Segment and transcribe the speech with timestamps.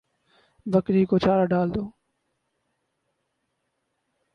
[0.65, 1.83] بکری کو چارہ ڈال دو